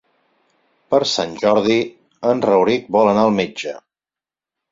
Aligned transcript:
Per 0.93 0.99
Sant 1.09 1.33
Jordi 1.43 1.75
en 2.31 2.41
Rauric 2.47 2.89
vol 2.97 3.13
anar 3.13 3.27
al 3.29 3.37
metge. 3.39 3.75